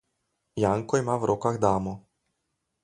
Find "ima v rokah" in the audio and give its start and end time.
1.03-1.55